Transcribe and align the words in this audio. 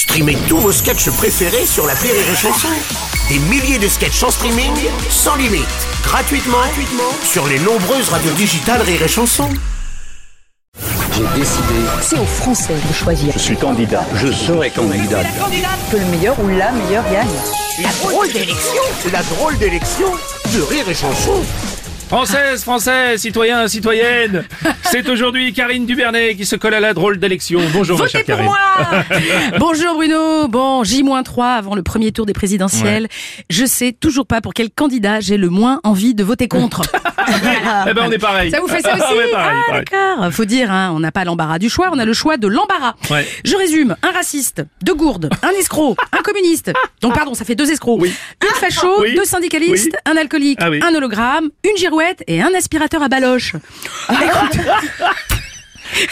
Streamez 0.00 0.38
tous 0.48 0.56
vos 0.56 0.72
sketchs 0.72 1.10
préférés 1.10 1.66
sur 1.66 1.86
la 1.86 1.92
Rire 1.92 2.14
et 2.14 2.34
Chanson. 2.34 2.68
Des 3.28 3.38
milliers 3.38 3.78
de 3.78 3.86
sketchs 3.86 4.22
en 4.22 4.30
streaming, 4.30 4.72
sans 5.10 5.36
limite, 5.36 5.66
gratuitement, 6.02 6.56
gratuitement 6.56 7.12
sur 7.22 7.46
les 7.46 7.58
nombreuses 7.58 8.08
radios 8.08 8.32
digitales 8.32 8.80
Rire 8.80 9.02
et 9.02 9.08
Chanson. 9.08 9.50
J'ai 11.12 11.38
décidé, 11.38 11.74
C'est 12.00 12.18
aux 12.18 12.24
Français 12.24 12.76
de 12.88 12.94
choisir. 12.94 13.34
je 13.34 13.38
suis 13.38 13.58
candidat, 13.58 14.06
je 14.14 14.32
serai 14.32 14.70
candidat. 14.70 15.22
Que 15.92 15.98
le 15.98 16.06
meilleur 16.06 16.40
ou 16.40 16.48
la 16.48 16.72
meilleure 16.72 17.04
gagne. 17.12 17.28
La 17.82 17.90
drôle 18.08 18.32
d'élection, 18.32 18.82
la 19.12 19.22
drôle 19.22 19.58
d'élection 19.58 20.08
de 20.54 20.62
Rire 20.62 20.88
et 20.88 20.94
Chanson. 20.94 21.42
Françaises, 22.10 22.64
Français, 22.64 23.18
citoyens, 23.18 23.68
citoyennes, 23.68 24.42
c'est 24.82 25.08
aujourd'hui 25.08 25.52
Karine 25.52 25.86
Duvernet 25.86 26.34
qui 26.34 26.44
se 26.44 26.56
colle 26.56 26.74
à 26.74 26.80
la 26.80 26.92
drôle 26.92 27.20
d'élection. 27.20 27.60
Bonjour 27.72 27.96
ma 27.98 28.06
Votez 28.06 28.18
chère 28.18 28.24
pour 28.24 28.34
Karine. 28.34 28.46
moi 28.46 28.58
Bonjour 29.60 29.94
Bruno, 29.94 30.48
bon, 30.48 30.82
J-3 30.82 31.44
avant 31.44 31.76
le 31.76 31.84
premier 31.84 32.10
tour 32.10 32.26
des 32.26 32.32
présidentielles. 32.32 33.06
Je 33.48 33.64
sais 33.64 33.92
toujours 33.92 34.26
pas 34.26 34.40
pour 34.40 34.54
quel 34.54 34.70
candidat 34.72 35.20
j'ai 35.20 35.36
le 35.36 35.50
moins 35.50 35.78
envie 35.84 36.14
de 36.14 36.24
voter 36.24 36.48
contre. 36.48 36.82
Eh 37.88 37.94
ben 37.94 38.04
on 38.08 38.10
est 38.10 38.18
pareil. 38.18 38.50
Ça 38.50 38.60
vous 38.60 38.66
fait 38.66 38.80
ça 38.80 38.94
aussi 38.94 39.14
Ouais, 39.16 39.30
pareil, 39.30 39.56
Ah 39.68 39.72
d'accord. 39.72 40.32
Faut 40.32 40.46
dire, 40.46 40.70
hein, 40.72 40.90
on 40.94 41.00
n'a 41.00 41.12
pas 41.12 41.24
l'embarras 41.24 41.58
du 41.58 41.68
choix, 41.68 41.90
on 41.92 41.98
a 41.98 42.04
le 42.04 42.12
choix 42.14 42.38
de 42.38 42.48
l'embarras. 42.48 42.94
Ouais. 43.10 43.26
Je 43.44 43.54
résume, 43.56 43.94
un 44.02 44.10
raciste, 44.10 44.64
deux 44.82 44.94
gourdes, 44.94 45.28
un 45.42 45.50
escroc, 45.50 45.96
un 46.12 46.22
communiste. 46.22 46.72
Donc 47.02 47.14
pardon, 47.14 47.34
ça 47.34 47.44
fait 47.44 47.54
deux 47.54 47.70
escrocs. 47.70 48.00
Oui. 48.00 48.12
Un 48.42 48.54
facho, 48.58 49.02
Oui. 49.02 49.14
deux 49.14 49.24
syndicalistes, 49.26 49.92
Oui. 49.92 50.12
un 50.12 50.16
alcoolique, 50.16 50.58
Ah 50.60 50.70
un 50.88 50.94
hologramme, 50.94 51.50
une 51.62 51.76
girouette 51.76 51.99
et 52.26 52.42
un 52.42 52.52
aspirateur 52.54 53.02
à 53.02 53.08
baloche. 53.08 53.54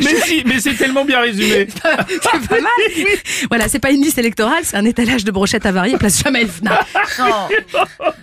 Mais 0.00 0.14
si, 0.24 0.42
mais 0.46 0.60
c'est 0.60 0.74
tellement 0.74 1.04
bien 1.04 1.20
résumé. 1.20 1.66
c'est 1.74 2.48
pas 2.48 2.60
mal. 2.60 2.70
Voilà, 3.48 3.68
c'est 3.68 3.78
pas 3.78 3.90
une 3.90 4.02
liste 4.02 4.18
électorale, 4.18 4.60
c'est 4.62 4.76
un 4.76 4.84
étalage 4.84 5.24
de 5.24 5.30
brochettes 5.30 5.66
avariées 5.66 5.96
place 5.96 6.22
Jamel 6.22 6.48
Fna. 6.48 6.80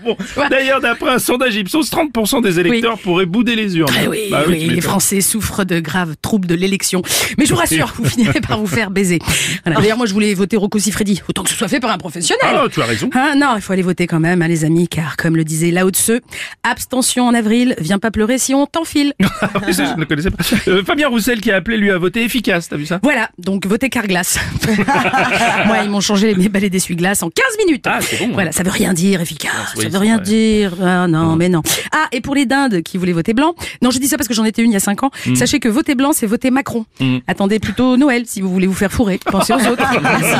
Bon, 0.04 0.16
D'ailleurs, 0.50 0.80
d'après 0.80 1.10
un 1.10 1.20
sondage 1.20 1.56
Ipsos, 1.56 1.92
30% 1.92 2.42
des 2.42 2.60
électeurs 2.60 2.98
pourraient 3.00 3.26
bouder 3.26 3.56
les 3.56 3.78
urnes. 3.78 3.92
Ah 3.98 4.10
oui, 4.10 4.28
Bah 4.32 4.44
oui, 4.48 4.68
les. 4.70 4.80
Français 4.82 5.20
souffrent 5.22 5.66
de 5.66 5.80
graves 5.80 6.16
troubles 6.22 6.48
de 6.48 6.56
l'élection. 6.56 7.02
Mais 7.38 7.46
je 7.46 7.52
vous 7.52 7.60
rassure, 7.60 7.94
vous 7.98 8.06
finirez 8.06 8.40
par 8.40 8.60
vous 8.60 8.66
faire 8.68 8.92
baiser. 8.92 9.20
Voilà. 9.66 9.82
D'ailleurs, 9.82 9.98
moi, 9.98 10.06
je 10.06 10.14
voulais 10.14 10.34
voter 10.34 10.56
Rocco 10.58 10.80
Siffredi. 10.80 11.22
Autant 11.28 11.44
que 11.44 11.50
ce 11.50 11.56
soit 11.56 11.68
fait 11.68 11.80
par 11.82 11.92
un 11.92 11.98
professionnel. 11.98 12.42
Ah, 12.44 12.66
tu 12.72 12.82
as 12.82 12.86
raison. 12.86 13.10
Hein, 13.14 13.34
non, 13.36 13.54
il 13.58 13.62
faut 13.62 13.74
aller 13.74 13.82
voter 13.82 14.08
quand 14.08 14.20
même, 14.20 14.42
hein, 14.42 14.48
les 14.48 14.64
amis, 14.66 14.88
car 14.88 15.18
comme 15.18 15.36
le 15.36 15.44
disait 15.44 15.72
Lao 15.72 15.90
Tse, 15.90 16.22
abstention 16.64 17.28
en 17.28 17.34
avril, 17.34 17.76
viens 17.80 18.00
pas 18.00 18.10
pleurer 18.12 18.38
si 18.38 18.54
on 18.54 18.66
t'enfile. 18.66 19.14
Ah 19.42 19.50
je 19.68 19.82
ne 19.82 20.00
le 20.00 20.06
connaissais 20.06 20.32
pas. 20.32 20.44
Euh, 20.68 20.84
Fabien 20.84 21.10
Roussel 21.10 21.42
qui 21.42 21.49
a 21.52 21.56
appelé 21.58 21.78
lui 21.78 21.92
à 21.92 21.98
voter 21.98 22.24
efficace, 22.24 22.70
t'as 22.70 22.76
vu 22.78 22.86
ça? 22.86 23.00
Voilà, 23.04 23.30
donc 23.38 23.66
votez 23.66 23.90
Carglass. 23.90 24.40
Moi, 25.66 25.78
ils 25.84 25.90
m'ont 25.90 26.02
changé 26.02 26.34
mes 26.36 26.50
balais 26.50 26.70
d'essuie-glace 26.70 27.24
en 27.24 27.30
15 27.30 27.46
minutes. 27.66 27.86
Ah, 27.88 28.00
c'est 28.02 28.18
bon, 28.20 28.26
hein. 28.26 28.32
Voilà, 28.34 28.52
ça 28.52 28.64
veut 28.64 28.72
rien 28.72 28.94
dire, 28.94 29.22
efficace. 29.22 29.52
oui, 29.78 29.84
ça 29.84 29.90
veut 29.90 29.98
rien 29.98 30.16
vrai. 30.18 30.26
dire. 30.26 30.74
Ah 30.84 31.08
non, 31.08 31.36
mais 31.36 31.50
non. 31.50 31.62
Ah, 31.92 32.08
et 32.12 32.22
pour 32.22 32.36
les 32.36 32.46
dindes 32.46 32.82
qui 32.82 32.98
voulaient 32.98 33.14
voter 33.14 33.34
blanc, 33.34 33.56
non, 33.82 33.92
je 33.92 34.00
dis 34.00 34.08
ça 34.08 34.18
parce 34.18 34.28
que 34.28 34.34
j'en 34.34 34.46
étais 34.46 34.62
une 34.62 34.72
il 34.72 34.74
y 34.74 34.78
a 34.78 34.80
5 34.82 35.04
ans. 35.04 35.12
Mm. 35.26 35.36
Sachez 35.36 35.60
que 35.60 35.70
voter 35.70 35.96
blanc, 35.96 36.12
c'est 36.14 36.26
voter 36.28 36.52
Macron. 36.52 36.86
Attendez 37.28 37.60
plutôt 37.60 37.98
Noël 37.98 38.24
si 38.26 38.42
vous 38.42 38.50
voulez 38.50 38.68
vous 38.68 38.74
faire 38.74 38.92
fourrer. 38.92 39.20
Pensez 39.26 39.54
aux 39.54 39.68
autres. 39.68 39.84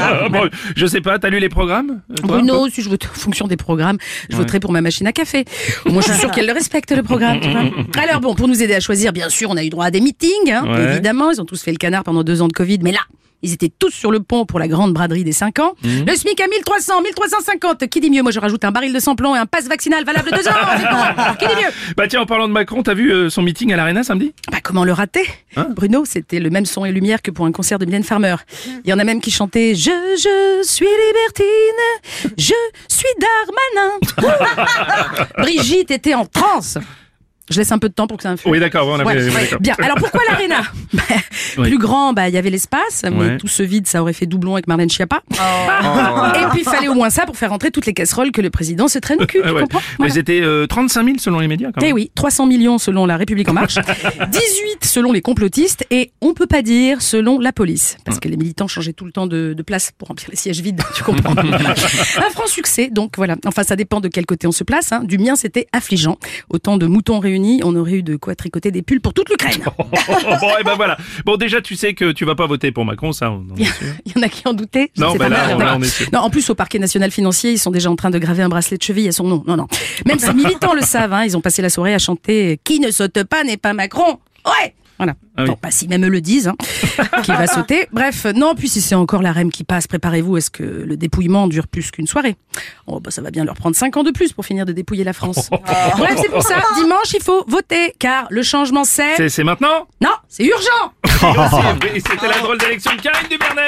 Ah, 0.02 0.28
bon, 0.30 0.50
Je 0.76 0.86
sais 0.86 1.02
pas, 1.02 1.20
t'as 1.20 1.30
lu 1.30 1.40
les 1.40 1.50
programmes 1.50 2.02
euh, 2.12 2.16
Bruno, 2.24 2.68
si 2.70 2.82
je 2.82 2.90
vote 2.90 3.06
en 3.06 3.14
fonction 3.20 3.48
des 3.48 3.58
programmes, 3.58 3.98
je 4.30 4.36
voterai 4.36 4.60
pour 4.60 4.72
ma 4.72 4.82
machine 4.82 5.08
à 5.08 5.12
café. 5.12 5.46
Moins, 5.86 6.02
je 6.02 6.12
suis 6.12 6.20
sûre 6.20 6.32
qu'elle 6.36 6.46
le 6.48 6.54
respecte, 6.54 6.92
le 6.92 7.04
programme. 7.04 7.40
tu 7.40 7.50
vois. 7.50 7.62
Alors 8.02 8.22
bon, 8.22 8.36
pour 8.36 8.48
nous 8.48 8.62
aider 8.62 8.74
à 8.76 8.80
choisir, 8.80 9.12
bien 9.14 9.30
sûr, 9.30 9.50
on 9.50 9.58
a 9.58 9.64
eu 9.64 9.70
droit 9.70 9.86
à 9.86 9.92
des 9.92 10.02
meetings, 10.02 10.52
hein, 10.52 10.64
Ouais. 10.68 10.99
Évidemment. 11.00 11.32
Ils 11.32 11.42
ont 11.42 11.46
tous 11.46 11.62
fait 11.62 11.72
le 11.72 11.78
canard 11.78 12.04
pendant 12.04 12.24
deux 12.24 12.42
ans 12.42 12.48
de 12.48 12.54
Covid, 12.54 12.80
mais 12.82 12.92
là, 12.92 13.00
ils 13.42 13.54
étaient 13.54 13.72
tous 13.78 13.92
sur 13.92 14.12
le 14.12 14.20
pont 14.20 14.46
pour 14.46 14.60
la 14.60 14.68
grande 14.68 14.94
braderie 14.94 15.24
des 15.24 15.32
5 15.32 15.60
ans. 15.60 15.74
Mhm. 15.84 16.06
Le 16.08 16.16
SMIC 16.16 16.42
à 16.42 16.48
1300, 16.48 17.02
1350. 17.02 17.88
Qui 17.88 18.02
dit 18.02 18.10
mieux? 18.10 18.22
Moi, 18.22 18.32
je 18.32 18.40
rajoute 18.40 18.64
un 18.66 18.72
baril 18.72 18.92
de 18.94 19.00
samplon 19.00 19.36
et 19.36 19.40
un 19.40 19.46
passe 19.46 19.68
vaccinal 19.68 20.04
valable 20.04 20.30
deux 20.32 20.48
ans. 20.48 20.52
Qui 21.40 21.48
dit 21.48 21.54
mieux? 21.56 21.72
Bah 21.96 22.08
tiens, 22.08 22.22
en 22.22 22.26
parlant 22.26 22.48
de 22.48 22.54
Macron, 22.54 22.84
t'as 22.84 22.94
vu 22.94 23.12
euh, 23.12 23.30
son 23.30 23.42
meeting 23.42 23.72
à 23.72 23.78
l'Arena 23.78 24.04
samedi? 24.04 24.34
Bah, 24.52 24.58
comment 24.62 24.84
le 24.84 24.92
rater? 24.92 25.24
Hein? 25.56 25.68
Bruno, 25.74 26.04
c'était 26.06 26.40
le 26.40 26.50
même 26.50 26.66
son 26.66 26.84
et 26.84 26.92
lumière 26.92 27.22
que 27.22 27.32
pour 27.32 27.46
un 27.46 27.52
concert 27.52 27.80
de 27.80 27.86
Mylène 27.86 28.04
Farmer. 28.04 28.36
Il 28.84 28.90
y 28.90 28.94
en 28.94 29.00
a 29.00 29.04
même 29.04 29.22
qui 29.22 29.32
chantaient 29.32 29.74
Je, 29.74 29.90
je 29.90 30.68
suis 30.68 30.86
libertine, 30.86 32.36
je 32.38 32.54
suis 32.90 33.08
Darmanin. 34.26 35.26
Brigitte 35.38 35.92
était 35.92 36.14
en 36.14 36.26
transe. 36.26 36.78
Je 37.50 37.58
laisse 37.60 37.72
un 37.72 37.80
peu 37.80 37.90
de 37.90 37.94
temps 37.94 38.08
pour 38.08 38.18
que 38.18 38.24
ça 38.24 38.30
influe. 38.32 38.52
Oui, 38.52 38.60
d'accord, 38.60 38.88
on 38.88 39.00
a 39.00 39.04
Ouais, 39.04 39.16
oui, 39.18 39.30
ouais. 39.34 39.42
d'accord. 39.44 39.60
Bien. 39.60 39.76
Alors 39.82 39.98
pourquoi 39.98 40.22
l'aréna 40.30 40.62
Bah, 40.94 41.02
Oui. 41.58 41.68
Plus 41.70 41.78
grand, 41.78 42.14
bah 42.14 42.28
il 42.30 42.36
y 42.36 42.38
avait 42.38 42.50
l'espace, 42.50 43.04
mais 43.04 43.12
Ouais. 43.12 43.38
tout 43.38 43.48
ce 43.48 43.64
vide, 43.64 43.88
ça 43.88 44.02
aurait 44.02 44.14
fait 44.14 44.26
doublon 44.26 44.54
avec 44.54 44.68
Marlène 44.68 44.90
Schiappa. 44.90 45.22
Oh. 45.32 45.36
Et 46.36 46.46
puis 46.52 46.62
il 46.62 46.64
fallait 46.64 46.88
au 46.88 46.94
moins 46.94 47.10
ça 47.10 47.26
pour 47.26 47.38
faire 47.38 47.50
rentrer 47.50 47.72
toutes 47.72 47.86
les 47.86 47.94
casseroles 47.94 48.32
que 48.32 48.42
le 48.42 48.50
président 48.50 48.88
se 48.88 49.00
traîne 49.00 49.22
au 49.22 49.26
cul. 49.26 49.42
Tu 49.70 49.78
Mais 50.00 50.10
c'était 50.10 50.42
euh, 50.42 50.68
35 50.68 51.04
000 51.06 51.18
selon 51.20 51.40
les 51.40 51.48
médias 51.48 51.72
quand 51.72 51.82
Eh 51.82 51.88
même. 51.88 51.96
oui, 51.96 52.12
300 52.16 52.46
millions 52.46 52.78
selon 52.78 53.06
la 53.06 53.18
République 53.18 53.48
en 53.50 53.54
marche, 53.54 53.76
18 54.32 54.84
selon 54.84 55.12
les 55.12 55.22
complotistes 55.22 55.86
et 55.92 56.12
on 56.22 56.34
peut 56.34 56.48
pas 56.48 56.62
dire 56.62 57.02
selon 57.02 57.40
la 57.40 57.52
police 57.52 57.98
parce 58.06 58.20
que 58.20 58.28
les 58.28 58.38
militants 58.38 58.68
changeaient 58.68 58.94
tout 58.94 59.06
le 59.06 59.12
temps 59.12 59.28
de, 59.28 59.54
de 59.56 59.64
place 59.64 59.92
pour 59.98 60.08
remplir 60.08 60.30
les 60.30 60.36
sièges 60.38 60.62
vides, 60.62 60.82
tu 60.96 61.04
comprends 61.04 61.36
Un 61.38 62.30
franc 62.32 62.48
succès, 62.48 62.90
donc 62.92 63.14
voilà. 63.18 63.36
Enfin, 63.46 63.64
ça 63.64 63.76
dépend 63.76 64.00
de 64.02 64.08
quel 64.08 64.26
côté 64.26 64.48
on 64.48 64.52
se 64.52 64.64
place. 64.64 64.92
hein. 64.92 65.02
Du 65.04 65.18
mien, 65.18 65.36
c'était 65.36 65.68
affligeant. 65.72 66.18
Autant 66.50 66.78
de 66.78 66.86
moutons 66.86 67.20
réunis, 67.20 67.39
on 67.64 67.76
aurait 67.76 67.94
eu 67.94 68.04
de 68.04 68.16
quoi 68.16 68.36
tricoter 68.36 68.72
des 68.72 68.82
pulls 68.82 69.02
pour 69.02 69.14
toute 69.14 69.30
l'Ukraine. 69.30 69.62
bon, 69.78 69.86
et 70.60 70.64
ben 70.64 70.76
voilà. 70.76 70.98
Bon, 71.26 71.36
déjà, 71.38 71.62
tu 71.62 71.76
sais 71.76 71.94
que 71.94 72.12
tu 72.12 72.26
vas 72.26 72.36
pas 72.36 72.48
voter 72.48 72.72
pour 72.72 72.86
Macron, 72.86 73.12
ça, 73.12 73.32
on 73.32 73.46
en 73.52 73.56
est 73.58 73.64
sûr. 73.66 73.88
Il 74.06 74.14
y 74.16 74.20
en 74.20 74.24
a 74.24 74.30
qui 74.30 74.48
en 74.48 74.54
doutaient. 74.54 74.92
Non, 74.98 75.12
C'est 75.14 75.18
pas 75.18 75.30
là, 75.30 75.38
mal, 75.48 75.56
on- 75.56 75.60
là, 75.60 75.66
d'accord. 75.66 75.78
on 75.80 75.84
est 75.84 75.88
sûr. 75.88 76.08
Non, 76.14 76.20
en 76.20 76.30
plus, 76.30 76.50
au 76.50 76.56
parquet 76.56 76.80
national 76.80 77.12
financier, 77.12 77.52
ils 77.52 77.58
sont 77.60 77.72
déjà 77.72 77.90
en 77.90 77.96
train 77.96 78.10
de 78.10 78.20
graver 78.20 78.44
un 78.44 78.50
bracelet 78.50 78.78
de 78.78 78.84
cheville 78.84 79.08
à 79.08 79.12
son 79.12 79.24
nom. 79.26 79.44
Non, 79.48 79.56
non. 79.58 79.68
Même 80.06 80.20
ces 80.20 80.34
militants 80.34 80.74
le 80.74 80.82
savent, 80.82 81.14
hein, 81.14 81.24
ils 81.26 81.36
ont 81.38 81.42
passé 81.42 81.62
la 81.62 81.70
soirée 81.70 81.94
à 81.94 82.00
chanter 82.00 82.60
Qui 82.64 82.80
ne 82.80 82.92
saute 82.92 83.24
pas 83.24 83.44
n'est 83.44 83.58
pas 83.58 83.74
Macron. 83.74 84.20
Ouais! 84.46 84.74
Voilà. 85.00 85.14
Ah 85.38 85.44
oui. 85.44 85.50
Bon, 85.50 85.56
pas 85.56 85.72
si 85.72 85.88
même 85.88 86.06
eux 86.06 86.10
le 86.10 86.22
disent, 86.22 86.50
hein, 86.50 86.56
qui 87.24 87.32
va 87.32 87.48
sauter. 87.48 87.88
Bref, 87.92 88.26
non, 88.36 88.54
puis 88.54 88.68
si 88.70 88.82
c'est 88.82 88.96
encore 88.96 89.22
la 89.22 89.32
REM 89.32 89.50
qui 89.52 89.64
passe, 89.64 89.88
préparez-vous, 89.88 90.38
est-ce 90.38 90.52
que 90.52 90.64
le 90.64 90.98
dépouillement 90.98 91.48
dure 91.48 91.68
plus 91.68 91.90
qu'une 91.90 92.06
soirée 92.08 92.36
Oh, 92.86 93.00
bah 93.00 93.10
ça 93.10 93.22
va 93.22 93.32
bien 93.32 93.46
leur 93.46 93.56
prendre 93.56 93.76
5 93.76 93.96
ans 93.98 94.04
de 94.04 94.12
plus 94.12 94.34
pour 94.34 94.46
finir 94.46 94.66
de 94.66 94.74
dépouiller 94.74 95.04
la 95.06 95.14
France. 95.14 95.50
Bref, 95.98 96.20
c'est 96.22 96.30
pour 96.30 96.44
ça, 96.44 96.62
dimanche, 96.76 97.14
il 97.14 97.24
faut 97.24 97.46
voter, 97.48 97.94
car 97.98 98.28
le 98.30 98.44
changement 98.44 98.84
c'est... 98.84 99.30
C'est- 99.30 99.44
maintenant? 99.44 99.88
Non, 100.02 100.12
c'est 100.28 100.44
urgent 100.46 100.94
C'était 101.06 102.28
la 102.28 102.40
drôle 102.40 102.58
d'élection 102.58 102.92
de 102.96 103.02
Karine 103.02 103.28
Dubernet. 103.30 103.68